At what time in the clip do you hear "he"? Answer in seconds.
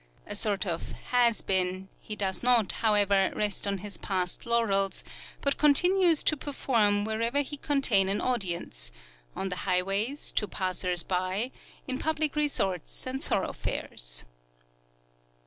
1.99-2.15, 7.41-7.55